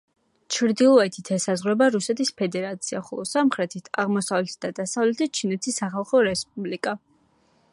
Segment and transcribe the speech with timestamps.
[0.53, 6.97] ჩრდილოეთით ესაზღვრება რუსეთის ფედერაცია, ხოლო სამხრეთით, აღმოსავლეთით და დასავლეთით ჩინეთის სახალხო რესპუბლიკა.